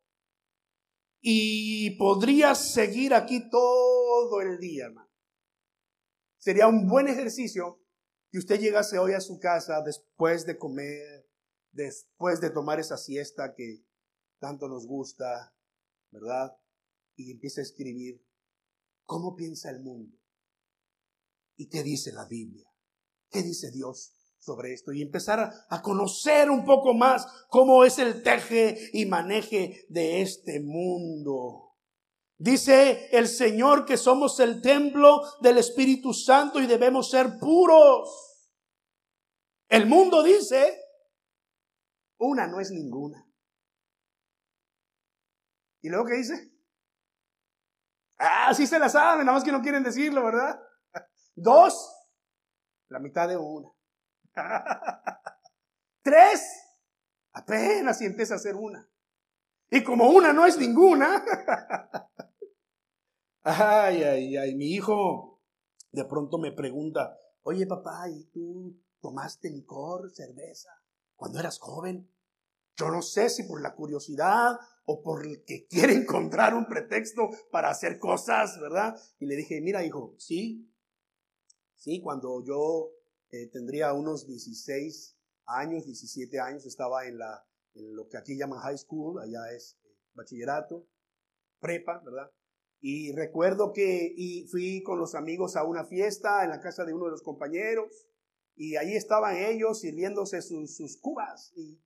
[1.20, 4.88] Y podría seguir aquí todo el día.
[6.38, 7.80] Sería un buen ejercicio
[8.32, 11.28] que usted llegase hoy a su casa después de comer,
[11.70, 13.84] después de tomar esa siesta que
[14.40, 15.54] tanto nos gusta,
[16.10, 16.56] ¿verdad?
[17.16, 18.24] Y empiece a escribir
[19.04, 20.16] cómo piensa el mundo
[21.56, 22.66] y qué dice la Biblia,
[23.30, 28.22] qué dice Dios sobre esto y empezar a, conocer un poco más cómo es el
[28.22, 31.76] teje y maneje de este mundo.
[32.38, 38.50] Dice el Señor que somos el templo del Espíritu Santo y debemos ser puros.
[39.68, 40.80] El mundo dice,
[42.18, 43.24] una no es ninguna.
[45.82, 46.51] ¿Y luego qué dice?
[48.24, 50.62] Ah, sí se la saben, nada más que no quieren decirlo, ¿verdad?
[51.34, 51.92] Dos,
[52.88, 53.68] la mitad de una.
[56.02, 56.40] Tres,
[57.32, 58.88] apenas si empieza a hacer una.
[59.70, 61.24] Y como una no es ninguna,
[63.42, 65.40] ay, ay, ay, mi hijo
[65.90, 70.70] de pronto me pregunta, oye papá, ¿y tú tomaste licor, cerveza,
[71.16, 72.08] cuando eras joven?
[72.76, 77.70] Yo no sé si por la curiosidad o por que quiere encontrar un pretexto para
[77.70, 78.98] hacer cosas, ¿verdad?
[79.18, 80.68] Y le dije, mira hijo, sí,
[81.76, 82.90] sí, cuando yo
[83.30, 85.16] eh, tendría unos 16
[85.46, 89.96] años, 17 años, estaba en, la, lo que aquí llaman high school, allá es eh,
[90.14, 90.86] bachillerato,
[91.60, 92.30] prepa, ¿verdad?
[92.80, 94.12] Y recuerdo que
[94.50, 98.08] fui con los amigos a una fiesta en la casa de uno de los compañeros
[98.56, 101.80] y ahí estaban ellos sirviéndose sus, sus cubas y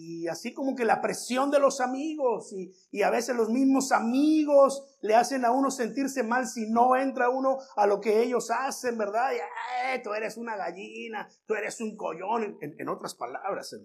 [0.00, 3.90] y así como que la presión de los amigos y, y, a veces los mismos
[3.90, 8.48] amigos le hacen a uno sentirse mal si no entra uno a lo que ellos
[8.52, 9.32] hacen, ¿verdad?
[9.32, 13.84] Y, tú eres una gallina, tú eres un collón, en, otras palabras, en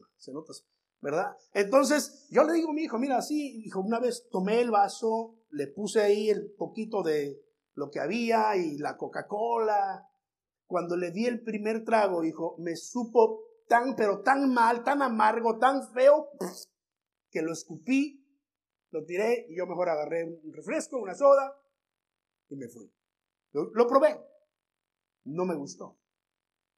[1.01, 1.35] ¿verdad?
[1.51, 5.39] Entonces yo le digo a mi hijo, mira, así, hijo, una vez tomé el vaso,
[5.49, 7.41] le puse ahí el poquito de
[7.73, 10.07] lo que había y la Coca-Cola.
[10.67, 15.57] Cuando le di el primer trago, hijo, me supo tan, pero tan mal, tan amargo,
[15.57, 16.29] tan feo,
[17.29, 18.23] que lo escupí,
[18.91, 21.59] lo tiré y yo mejor agarré un refresco, una soda
[22.49, 22.93] y me fui.
[23.51, 24.19] Lo, probé.
[25.25, 25.99] No me gustó.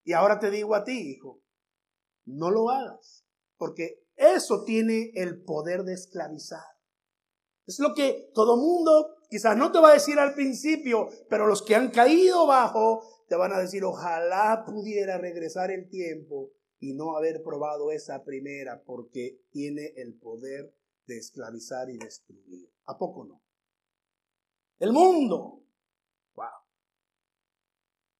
[0.04, 1.42] Y ahora te digo a ti, hijo,
[2.26, 3.26] no lo hagas,
[3.58, 6.64] porque eso tiene el poder de esclavizar.
[7.66, 11.64] Es lo que todo mundo quizás no te va a decir al principio, pero los
[11.64, 16.52] que han caído bajo te van a decir, ojalá pudiera regresar el tiempo
[16.86, 20.76] y no haber probado esa primera porque tiene el poder
[21.08, 22.70] de esclavizar y destruir.
[22.86, 23.42] ¿A poco no?
[24.78, 25.64] El mundo.
[26.36, 26.46] Wow.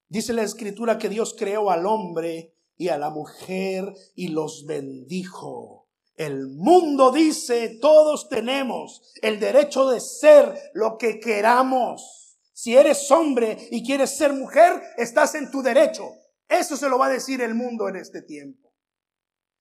[0.08, 5.88] Dice la escritura que Dios creó al hombre y a la mujer y los bendijo.
[6.16, 12.36] El mundo dice, todos tenemos el derecho de ser lo que queramos.
[12.52, 16.10] Si eres hombre y quieres ser mujer, estás en tu derecho.
[16.48, 18.72] Eso se lo va a decir el mundo en este tiempo.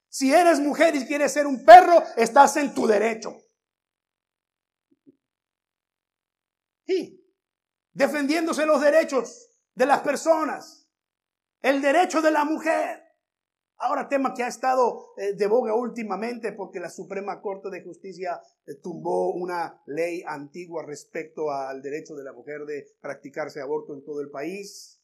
[0.09, 3.35] Si eres mujer y quieres ser un perro, estás en tu derecho.
[6.85, 7.21] Sí,
[7.91, 10.89] defendiéndose los derechos de las personas,
[11.61, 13.01] el derecho de la mujer.
[13.77, 18.39] Ahora tema que ha estado eh, de boga últimamente porque la Suprema Corte de Justicia
[18.65, 24.05] eh, tumbó una ley antigua respecto al derecho de la mujer de practicarse aborto en
[24.05, 25.01] todo el país.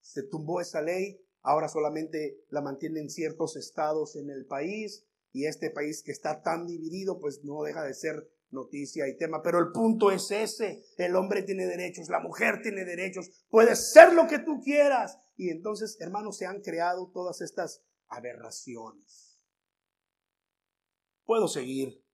[0.00, 5.70] Se tumbó esa ley, ahora solamente la mantienen ciertos estados en el país y este
[5.70, 9.72] país que está tan dividido pues no deja de ser noticia y tema, pero el
[9.72, 14.40] punto es ese, el hombre tiene derechos, la mujer tiene derechos, puedes ser lo que
[14.40, 15.18] tú quieras.
[15.36, 19.40] Y entonces, hermanos, se han creado todas estas aberraciones.
[21.24, 22.04] Puedo seguir,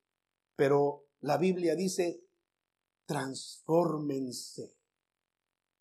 [0.57, 2.22] pero la Biblia dice,
[3.07, 4.77] transfórmense,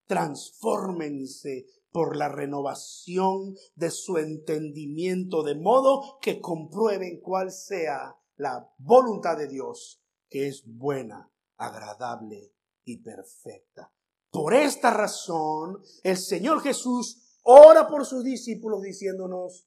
[0.08, 1.66] transfórmense
[1.96, 9.48] por la renovación de su entendimiento, de modo que comprueben cuál sea la voluntad de
[9.48, 12.54] Dios, que es buena, agradable
[12.84, 13.94] y perfecta.
[14.30, 19.66] Por esta razón, el Señor Jesús ora por sus discípulos diciéndonos,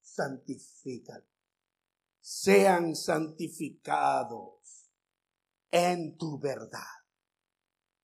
[0.00, 1.24] santifican.
[2.20, 4.92] Sean santificados
[5.72, 7.02] en tu verdad.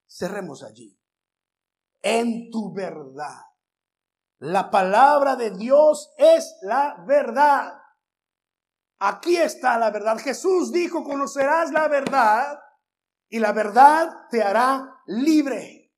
[0.08, 0.98] Cerremos allí.
[2.02, 3.49] En tu verdad.
[4.40, 7.74] La palabra de Dios es la verdad.
[8.98, 10.18] Aquí está la verdad.
[10.18, 12.58] Jesús dijo, conocerás la verdad
[13.28, 15.92] y la verdad te hará libre.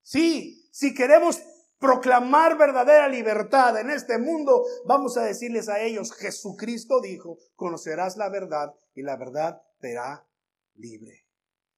[0.00, 1.42] Sí, si queremos
[1.78, 8.30] proclamar verdadera libertad en este mundo, vamos a decirles a ellos, Jesucristo dijo, conocerás la
[8.30, 10.26] verdad y la verdad te hará
[10.74, 11.26] libre.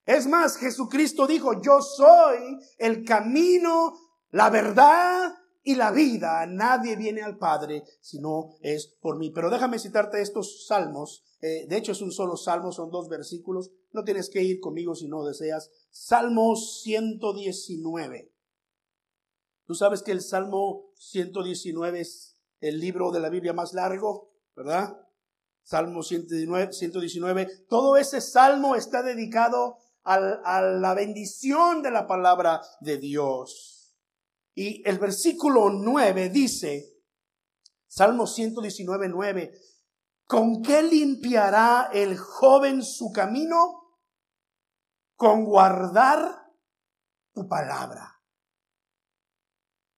[0.04, 3.94] Es más, Jesucristo dijo, yo soy el camino,
[4.30, 5.34] la verdad
[5.68, 6.46] y la vida.
[6.46, 9.28] Nadie viene al Padre si no es por mí.
[9.28, 11.24] Pero déjame citarte estos salmos.
[11.42, 13.70] Eh, de hecho es un solo salmo, son dos versículos.
[13.92, 15.70] No tienes que ir conmigo si no deseas.
[15.90, 18.32] Salmos 119.
[19.66, 24.98] Tú sabes que el Salmo 119 es el libro de la Biblia más largo, ¿verdad?
[25.62, 27.66] Salmo 119, 119.
[27.68, 33.77] Todo ese salmo está dedicado a la bendición de la palabra de Dios.
[34.60, 36.92] Y el versículo 9 dice,
[37.86, 39.52] Salmo 119, 9,
[40.24, 44.00] ¿con qué limpiará el joven su camino?
[45.14, 46.18] Con guardar
[47.32, 48.20] tu palabra.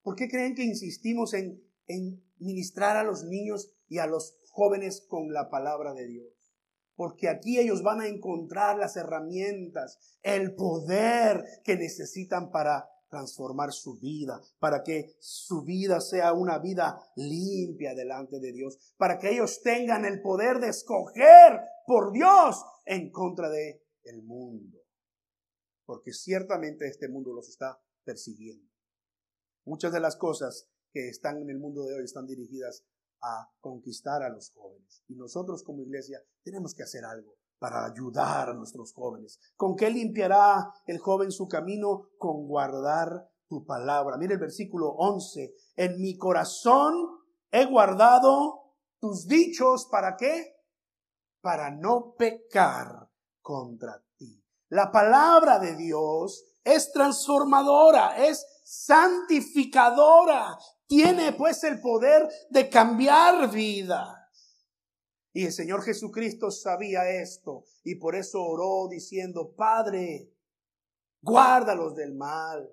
[0.02, 5.06] ¿Por qué creen que insistimos en, en ministrar a los niños y a los jóvenes
[5.08, 6.52] con la palabra de Dios?
[6.96, 13.98] Porque aquí ellos van a encontrar las herramientas, el poder que necesitan para transformar su
[13.98, 19.60] vida, para que su vida sea una vida limpia delante de Dios, para que ellos
[19.62, 24.78] tengan el poder de escoger por Dios en contra de el mundo.
[25.84, 28.70] Porque ciertamente este mundo los está persiguiendo.
[29.64, 32.84] Muchas de las cosas que están en el mundo de hoy están dirigidas
[33.20, 35.02] a conquistar a los jóvenes.
[35.08, 39.38] Y nosotros como iglesia tenemos que hacer algo para ayudar a nuestros jóvenes.
[39.54, 42.08] ¿Con qué limpiará el joven su camino?
[42.18, 44.16] Con guardar tu palabra.
[44.16, 45.54] Mire el versículo 11.
[45.76, 46.94] En mi corazón
[47.50, 49.86] he guardado tus dichos.
[49.90, 50.56] ¿Para qué?
[51.42, 53.08] Para no pecar
[53.42, 54.42] contra ti.
[54.70, 60.56] La palabra de Dios es transformadora, es santificadora.
[60.86, 64.19] Tiene pues el poder de cambiar vidas.
[65.32, 70.32] Y el Señor Jesucristo sabía esto y por eso oró diciendo, Padre,
[71.22, 72.68] guárdalos del mal,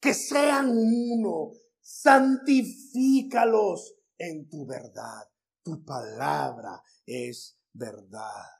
[0.00, 5.28] que sean uno, santifícalos en tu verdad.
[5.62, 8.59] Tu palabra es verdad.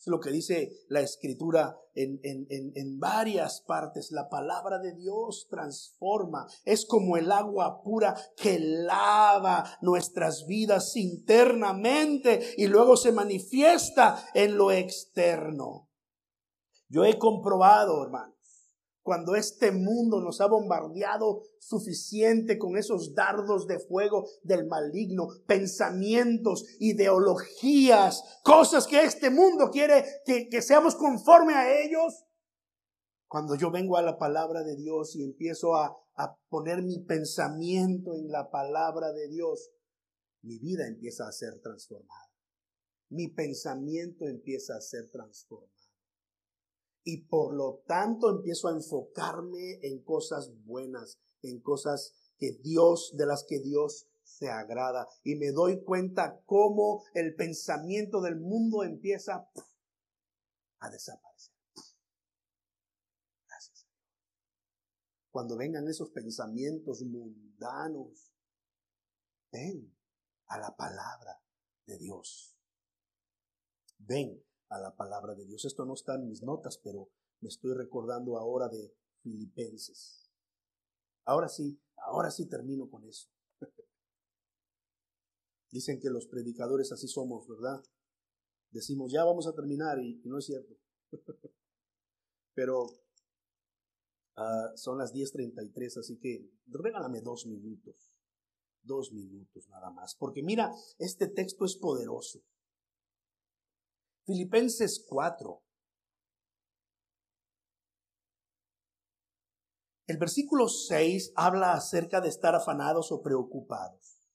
[0.00, 4.12] Es lo que dice la escritura en, en, en, varias partes.
[4.12, 6.46] La palabra de Dios transforma.
[6.64, 14.56] Es como el agua pura que lava nuestras vidas internamente y luego se manifiesta en
[14.56, 15.90] lo externo.
[16.88, 18.39] Yo he comprobado, hermanos,
[19.10, 26.64] cuando este mundo nos ha bombardeado suficiente con esos dardos de fuego del maligno, pensamientos,
[26.78, 32.24] ideologías, cosas que este mundo quiere que, que seamos conforme a ellos.
[33.26, 38.14] Cuando yo vengo a la palabra de Dios y empiezo a, a poner mi pensamiento
[38.14, 39.72] en la palabra de Dios,
[40.42, 42.30] mi vida empieza a ser transformada.
[43.08, 45.79] Mi pensamiento empieza a ser transformado
[47.04, 53.26] y por lo tanto empiezo a enfocarme en cosas buenas, en cosas que Dios, de
[53.26, 55.06] las que Dios se agrada.
[55.24, 59.50] Y me doy cuenta cómo el pensamiento del mundo empieza
[60.78, 61.54] a desaparecer.
[63.46, 63.86] Gracias.
[65.30, 68.32] Cuando vengan esos pensamientos mundanos,
[69.52, 69.94] ven
[70.46, 71.40] a la palabra
[71.86, 72.56] de Dios.
[73.98, 75.64] Ven a la palabra de Dios.
[75.64, 77.10] Esto no está en mis notas, pero
[77.40, 80.30] me estoy recordando ahora de Filipenses.
[81.24, 83.28] Ahora sí, ahora sí termino con eso.
[85.70, 87.82] Dicen que los predicadores así somos, ¿verdad?
[88.70, 90.74] Decimos, ya vamos a terminar y, no es cierto.
[92.54, 92.86] pero
[94.36, 98.12] ah, son las 10.33, así que regálame dos minutos.
[98.82, 100.14] Dos minutos nada más.
[100.14, 102.40] Porque mira, este texto es poderoso.
[104.30, 105.60] Filipenses 4.
[110.06, 114.30] El versículo 6 habla acerca de estar afanados o preocupados.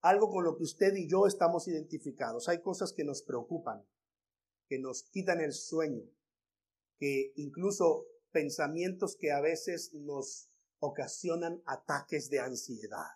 [0.00, 2.48] Algo con lo que usted y yo estamos identificados.
[2.48, 3.86] Hay cosas que nos preocupan,
[4.68, 6.02] que nos quitan el sueño,
[6.98, 10.50] que incluso pensamientos que a veces nos
[10.80, 13.12] ocasionan ataques de ansiedad.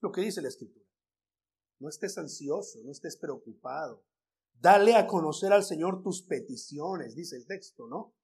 [0.00, 0.84] Lo que dice la escritura.
[1.78, 4.04] No estés ansioso, no estés preocupado.
[4.60, 8.14] Dale a conocer al Señor tus peticiones, dice el texto, ¿no?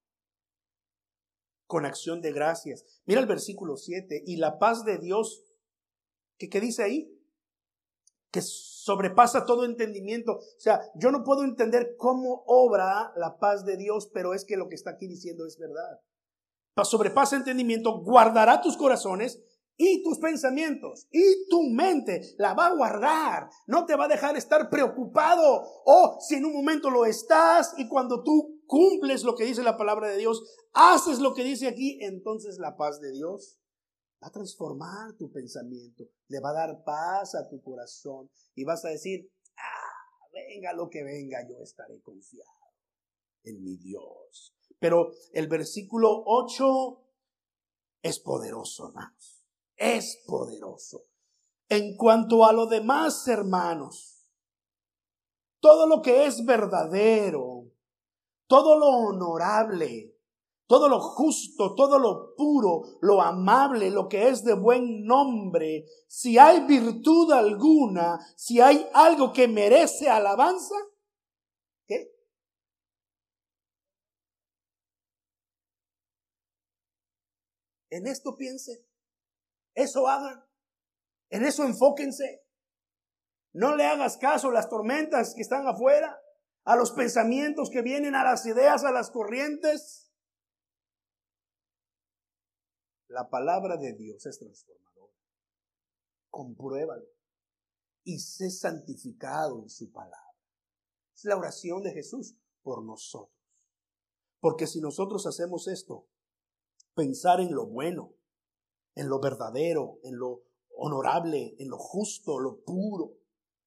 [1.66, 2.84] Con acción de gracias.
[3.06, 4.24] Mira el versículo 7.
[4.26, 5.44] Y la paz de Dios,
[6.36, 7.10] ¿qué, qué dice ahí?
[8.30, 10.32] Que sobrepasa todo entendimiento.
[10.32, 14.56] O sea, yo no puedo entender cómo obra la paz de Dios, pero es que
[14.56, 16.00] lo que está aquí diciendo es verdad.
[16.82, 19.40] Sobrepasa entendimiento, guardará tus corazones
[19.76, 23.50] y tus pensamientos y tu mente la va a guardar.
[23.66, 25.62] No te va a dejar estar preocupado.
[25.84, 29.76] O si en un momento lo estás y cuando tú cumples lo que dice la
[29.76, 33.58] palabra de Dios, haces lo que dice aquí, entonces la paz de Dios
[34.22, 38.84] va a transformar tu pensamiento, le va a dar paz a tu corazón y vas
[38.84, 42.48] a decir, ah, venga lo que venga, yo estaré confiado
[43.42, 44.54] en mi Dios.
[44.78, 47.02] Pero el versículo 8
[48.02, 49.33] es poderoso, hermanos
[49.76, 51.02] es poderoso.
[51.68, 54.28] En cuanto a lo demás, hermanos,
[55.60, 57.70] todo lo que es verdadero,
[58.46, 60.14] todo lo honorable,
[60.66, 66.38] todo lo justo, todo lo puro, lo amable, lo que es de buen nombre, si
[66.38, 70.74] hay virtud alguna, si hay algo que merece alabanza,
[71.86, 72.10] ¿qué?
[77.90, 78.93] En esto piense.
[79.74, 80.44] Eso hagan.
[81.30, 82.44] En eso enfóquense.
[83.52, 86.20] No le hagas caso a las tormentas que están afuera,
[86.64, 90.12] a los pensamientos que vienen, a las ideas, a las corrientes.
[93.08, 95.14] La palabra de Dios es transformadora.
[96.30, 97.06] Compruébalo
[98.04, 100.20] y sé santificado en su palabra.
[101.14, 103.30] Es la oración de Jesús por nosotros.
[104.40, 106.06] Porque si nosotros hacemos esto,
[106.94, 108.14] pensar en lo bueno,
[108.94, 110.42] en lo verdadero, en lo
[110.76, 113.16] honorable, en lo justo, lo puro,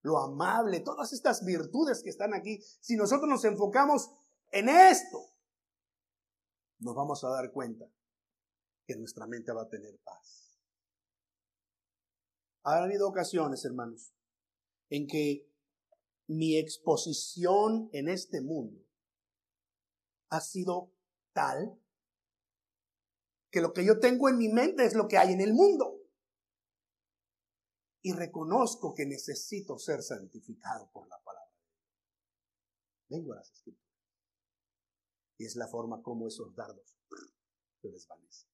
[0.01, 4.09] lo amable, todas estas virtudes que están aquí, si nosotros nos enfocamos
[4.51, 5.19] en esto,
[6.80, 7.86] nos vamos a dar cuenta
[8.86, 10.59] que nuestra mente va a tener paz.
[12.63, 14.13] Ha habido ocasiones, hermanos,
[14.89, 15.49] en que
[16.28, 18.82] mi exposición en este mundo
[20.30, 20.91] ha sido
[21.34, 21.80] tal
[23.50, 26.02] que lo que yo tengo en mi mente es lo que hay en el mundo.
[28.02, 31.52] Y reconozco que necesito ser santificado por la palabra.
[33.10, 33.88] Vengo a las escrituras.
[35.38, 36.95] Y es la forma como esos dardos
[37.82, 38.50] se desvanecen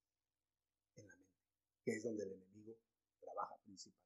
[0.95, 1.39] en la mente,
[1.83, 2.75] que es donde el enemigo
[3.19, 4.03] trabaja principalmente.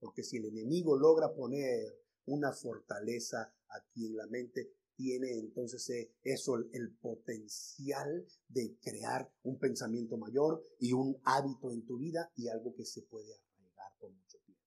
[0.00, 6.14] Porque si el enemigo logra poner una fortaleza aquí en la mente, tiene entonces eh,
[6.22, 12.48] eso, el, potencial de crear un pensamiento mayor y un hábito en tu vida y
[12.48, 14.62] algo que se puede arraigar por mucho tiempo.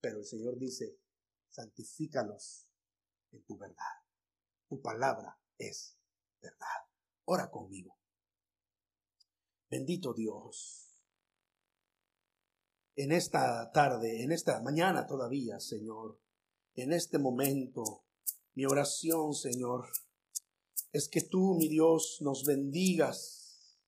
[0.00, 0.96] Pero el Señor dice,
[1.50, 2.66] santifícalos
[3.32, 4.00] en tu verdad.
[4.70, 5.98] Tu palabra es
[6.40, 6.88] verdad.
[7.26, 7.98] Ora conmigo.
[9.68, 10.86] Bendito Dios.
[12.96, 16.18] En esta tarde, en esta mañana todavía, Señor,
[16.74, 18.06] en este momento,
[18.54, 19.86] mi oración, Señor,
[20.92, 23.78] es que tú, mi Dios, nos bendigas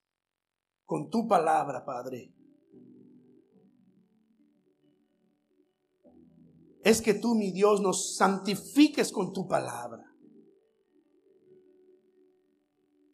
[0.85, 2.35] con tu palabra, Padre.
[6.85, 10.05] Es que tú, mi Dios, nos santifiques con tu palabra.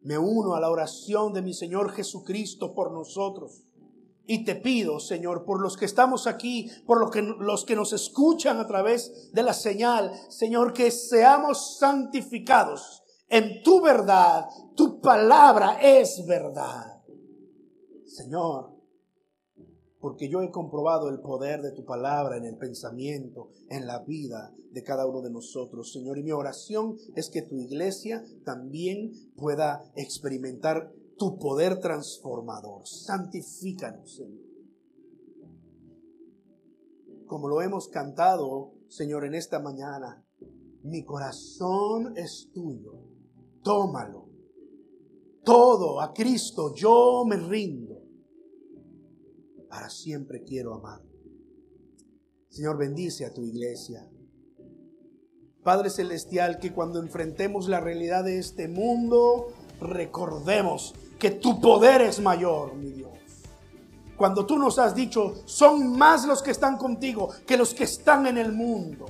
[0.01, 3.68] Me uno a la oración de mi Señor Jesucristo por nosotros.
[4.31, 7.93] Y te pido, Señor, por los que estamos aquí, por los que, los que nos
[7.93, 14.45] escuchan a través de la señal, Señor, que seamos santificados en tu verdad.
[14.75, 17.01] Tu palabra es verdad.
[18.05, 18.69] Señor,
[19.99, 24.53] porque yo he comprobado el poder de tu palabra en el pensamiento, en la vida
[24.69, 26.19] de cada uno de nosotros, Señor.
[26.19, 32.87] Y mi oración es que tu iglesia también pueda experimentar tu poder transformador.
[32.87, 34.49] Santifícanos, Señor.
[37.27, 40.25] Como lo hemos cantado, Señor, en esta mañana,
[40.81, 42.93] mi corazón es tuyo.
[43.61, 44.27] Tómalo.
[45.43, 48.01] Todo a Cristo yo me rindo
[49.69, 51.01] para siempre quiero amar.
[52.49, 54.09] Señor, bendice a tu iglesia.
[55.63, 62.19] Padre Celestial, que cuando enfrentemos la realidad de este mundo, recordemos que tu poder es
[62.19, 63.09] mayor, mi Dios.
[64.15, 68.25] Cuando tú nos has dicho, son más los que están contigo que los que están
[68.25, 69.05] en el mundo.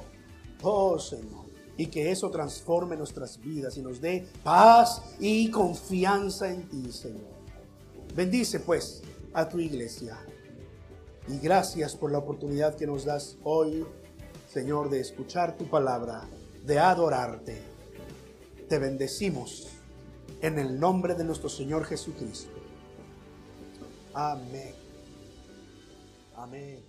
[0.61, 1.45] Oh Señor,
[1.77, 7.39] y que eso transforme nuestras vidas y nos dé paz y confianza en ti, Señor.
[8.15, 9.01] Bendice pues
[9.33, 10.17] a tu iglesia.
[11.27, 13.85] Y gracias por la oportunidad que nos das hoy,
[14.51, 16.27] Señor, de escuchar tu palabra,
[16.65, 17.61] de adorarte.
[18.67, 19.67] Te bendecimos
[20.41, 22.51] en el nombre de nuestro Señor Jesucristo.
[24.13, 24.73] Amén.
[26.35, 26.88] Amén.